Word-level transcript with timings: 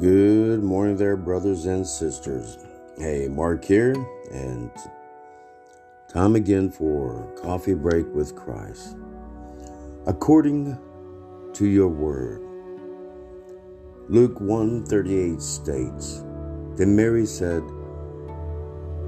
Good 0.00 0.62
morning, 0.62 0.96
there, 0.96 1.14
brothers 1.14 1.66
and 1.66 1.86
sisters. 1.86 2.56
Hey, 2.96 3.28
Mark 3.28 3.62
here, 3.62 3.94
and 4.32 4.70
time 6.08 6.36
again 6.36 6.70
for 6.70 7.30
coffee 7.42 7.74
break 7.74 8.06
with 8.14 8.34
Christ. 8.34 8.96
According 10.06 10.78
to 11.52 11.66
your 11.66 11.88
word, 11.88 12.40
Luke 14.08 14.40
138 14.40 15.42
states, 15.42 16.24
Then 16.76 16.96
Mary 16.96 17.26
said, 17.26 17.62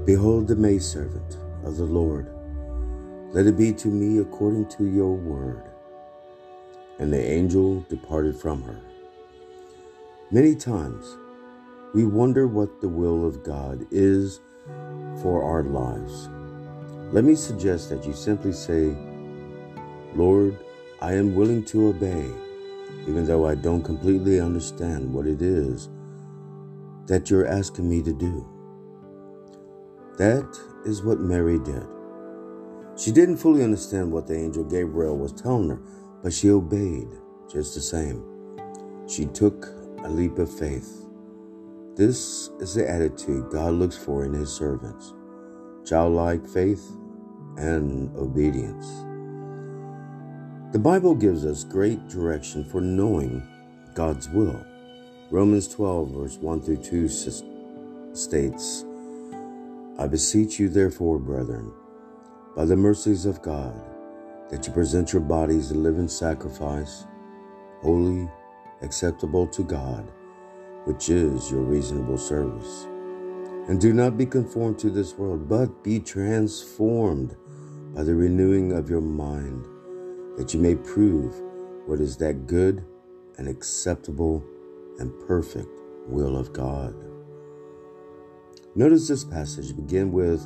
Behold 0.05 0.47
the 0.47 0.55
maidservant 0.55 1.37
of 1.63 1.77
the 1.77 1.85
Lord. 1.85 2.27
Let 3.31 3.47
it 3.47 3.57
be 3.57 3.73
to 3.73 3.87
me 3.87 4.19
according 4.19 4.69
to 4.77 4.85
your 4.85 5.15
word. 5.15 5.63
And 6.99 7.11
the 7.11 7.19
angel 7.19 7.81
departed 7.89 8.37
from 8.39 8.61
her. 8.61 8.79
Many 10.33 10.55
times, 10.55 11.19
we 11.93 12.05
wonder 12.05 12.47
what 12.47 12.81
the 12.81 12.89
will 12.89 13.23
of 13.23 13.43
God 13.43 13.85
is 13.91 14.41
for 15.21 15.43
our 15.43 15.61
lives. 15.61 16.27
Let 17.13 17.23
me 17.23 17.35
suggest 17.35 17.91
that 17.91 18.03
you 18.03 18.13
simply 18.13 18.51
say, 18.51 18.97
Lord, 20.15 20.57
I 21.03 21.13
am 21.13 21.35
willing 21.35 21.63
to 21.65 21.89
obey, 21.89 22.27
even 23.07 23.27
though 23.27 23.45
I 23.45 23.53
don't 23.53 23.83
completely 23.83 24.39
understand 24.39 25.13
what 25.13 25.27
it 25.27 25.43
is 25.43 25.89
that 27.05 27.29
you're 27.29 27.45
asking 27.45 27.87
me 27.87 28.01
to 28.01 28.11
do. 28.11 28.43
That 30.17 30.49
is 30.83 31.03
what 31.03 31.19
Mary 31.19 31.59
did. 31.59 31.85
She 32.97 33.11
didn't 33.11 33.37
fully 33.37 33.63
understand 33.63 34.11
what 34.11 34.25
the 34.25 34.35
angel 34.35 34.63
Gabriel 34.63 35.15
was 35.15 35.31
telling 35.31 35.69
her, 35.69 35.79
but 36.23 36.33
she 36.33 36.49
obeyed 36.49 37.09
just 37.47 37.75
the 37.75 37.81
same. 37.81 38.25
She 39.07 39.27
took 39.27 39.82
a 40.03 40.09
leap 40.09 40.37
of 40.37 40.51
faith. 40.51 41.05
This 41.95 42.49
is 42.59 42.75
the 42.75 42.89
attitude 42.89 43.51
God 43.51 43.73
looks 43.73 43.97
for 43.97 44.25
in 44.25 44.33
His 44.33 44.51
servants 44.51 45.13
childlike 45.85 46.47
faith 46.47 46.91
and 47.57 48.15
obedience. 48.15 48.87
The 50.71 50.79
Bible 50.79 51.13
gives 51.13 51.45
us 51.45 51.63
great 51.63 52.07
direction 52.07 52.63
for 52.63 52.81
knowing 52.81 53.47
God's 53.93 54.29
will. 54.29 54.65
Romans 55.29 55.67
12, 55.67 56.11
verse 56.11 56.37
1 56.37 56.61
through 56.61 56.77
2 56.77 57.07
states, 58.13 58.85
I 59.99 60.07
beseech 60.07 60.59
you, 60.59 60.69
therefore, 60.69 61.19
brethren, 61.19 61.71
by 62.55 62.65
the 62.65 62.75
mercies 62.75 63.25
of 63.25 63.41
God, 63.41 63.75
that 64.49 64.65
you 64.65 64.73
present 64.73 65.13
your 65.13 65.21
bodies 65.21 65.71
a 65.71 65.75
living 65.75 66.07
sacrifice, 66.07 67.05
holy 67.81 68.27
acceptable 68.83 69.47
to 69.47 69.63
God, 69.63 70.11
which 70.85 71.09
is 71.09 71.49
your 71.49 71.61
reasonable 71.61 72.17
service. 72.17 72.87
And 73.67 73.79
do 73.79 73.93
not 73.93 74.17
be 74.17 74.25
conformed 74.25 74.77
to 74.79 74.89
this 74.89 75.17
world, 75.17 75.47
but 75.47 75.83
be 75.83 75.99
transformed 75.99 77.35
by 77.95 78.03
the 78.03 78.13
renewing 78.13 78.73
of 78.73 78.89
your 78.89 79.01
mind, 79.01 79.65
that 80.37 80.53
you 80.53 80.59
may 80.59 80.75
prove 80.75 81.39
what 81.87 82.01
is 82.01 82.17
that 82.17 82.47
good 82.47 82.85
and 83.37 83.47
acceptable 83.47 84.43
and 84.99 85.11
perfect 85.27 85.69
will 86.07 86.37
of 86.37 86.51
God. 86.53 86.93
Notice 88.75 89.07
this 89.07 89.23
passage 89.23 89.75
begin 89.75 90.11
with 90.11 90.45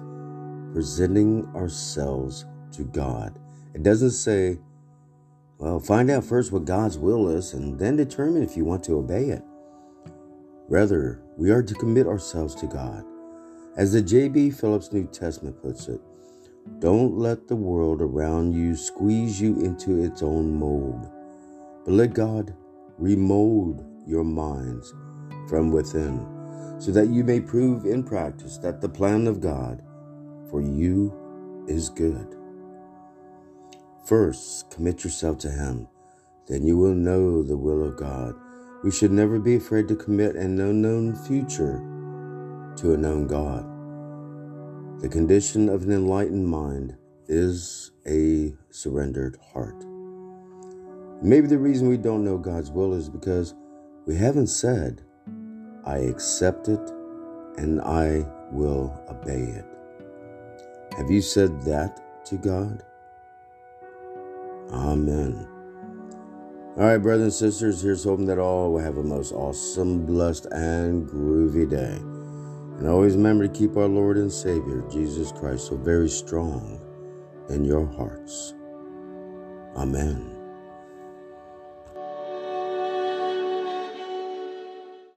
presenting 0.73 1.45
ourselves 1.55 2.45
to 2.73 2.83
God. 2.83 3.39
It 3.73 3.83
doesn't 3.83 4.11
say 4.11 4.59
well, 5.57 5.79
find 5.79 6.09
out 6.09 6.23
first 6.23 6.51
what 6.51 6.65
God's 6.65 6.97
will 6.97 7.29
is 7.29 7.53
and 7.53 7.79
then 7.79 7.95
determine 7.95 8.43
if 8.43 8.55
you 8.55 8.63
want 8.63 8.83
to 8.85 8.97
obey 8.97 9.29
it. 9.29 9.41
Rather, 10.69 11.21
we 11.35 11.49
are 11.49 11.63
to 11.63 11.73
commit 11.75 12.07
ourselves 12.07 12.53
to 12.55 12.67
God. 12.67 13.03
As 13.75 13.93
the 13.93 14.01
J.B. 14.01 14.51
Phillips 14.51 14.91
New 14.91 15.07
Testament 15.07 15.61
puts 15.61 15.87
it, 15.87 16.01
don't 16.79 17.17
let 17.17 17.47
the 17.47 17.55
world 17.55 18.01
around 18.01 18.53
you 18.53 18.75
squeeze 18.75 19.41
you 19.41 19.59
into 19.61 20.03
its 20.03 20.21
own 20.21 20.53
mold, 20.53 21.09
but 21.85 21.93
let 21.93 22.13
God 22.13 22.53
remold 22.97 23.85
your 24.05 24.23
minds 24.23 24.93
from 25.47 25.71
within 25.71 26.25
so 26.79 26.91
that 26.91 27.07
you 27.07 27.23
may 27.23 27.39
prove 27.39 27.85
in 27.85 28.03
practice 28.03 28.57
that 28.57 28.81
the 28.81 28.89
plan 28.89 29.25
of 29.25 29.41
God 29.41 29.81
for 30.51 30.61
you 30.61 31.65
is 31.67 31.89
good. 31.89 32.35
First, 34.07 34.69
commit 34.69 35.03
yourself 35.03 35.37
to 35.39 35.51
Him. 35.51 35.85
Then 36.47 36.65
you 36.65 36.77
will 36.77 36.95
know 36.95 37.43
the 37.43 37.57
will 37.57 37.83
of 37.83 37.97
God. 37.97 38.35
We 38.81 38.89
should 38.89 39.11
never 39.11 39.37
be 39.37 39.55
afraid 39.55 39.89
to 39.89 39.97
commit 39.97 40.37
an 40.37 40.61
unknown 40.61 41.13
future 41.13 41.79
to 42.77 42.93
a 42.93 42.97
known 42.97 43.27
God. 43.27 43.65
The 45.01 45.09
condition 45.09 45.67
of 45.67 45.83
an 45.83 45.91
enlightened 45.91 46.47
mind 46.47 46.95
is 47.27 47.91
a 48.07 48.55
surrendered 48.69 49.37
heart. 49.51 49.83
Maybe 51.21 51.47
the 51.47 51.57
reason 51.57 51.89
we 51.89 51.97
don't 51.97 52.23
know 52.23 52.37
God's 52.37 52.71
will 52.71 52.93
is 52.93 53.09
because 53.09 53.55
we 54.05 54.15
haven't 54.15 54.47
said, 54.47 55.01
I 55.83 55.97
accept 55.97 56.69
it 56.69 56.91
and 57.57 57.81
I 57.81 58.25
will 58.53 58.97
obey 59.09 59.41
it. 59.41 59.65
Have 60.95 61.11
you 61.11 61.19
said 61.19 61.61
that 61.63 62.25
to 62.27 62.37
God? 62.37 62.83
Amen. 64.71 65.47
All 66.77 66.83
right, 66.83 66.97
brothers 66.97 67.23
and 67.23 67.33
sisters, 67.33 67.81
here's 67.81 68.03
hoping 68.03 68.27
that 68.27 68.37
all 68.37 68.73
will 68.73 68.83
have 68.83 68.97
a 68.97 69.03
most 69.03 69.31
awesome, 69.31 70.05
blessed, 70.05 70.45
and 70.51 71.09
groovy 71.09 71.67
day. 71.67 71.97
And 72.77 72.87
always 72.87 73.15
remember 73.15 73.47
to 73.47 73.53
keep 73.53 73.75
our 73.77 73.87
Lord 73.87 74.17
and 74.17 74.31
Savior, 74.31 74.83
Jesus 74.91 75.31
Christ, 75.31 75.67
so 75.67 75.75
very 75.75 76.09
strong 76.09 76.79
in 77.49 77.65
your 77.65 77.87
hearts. 77.87 78.53
Amen. 79.75 80.36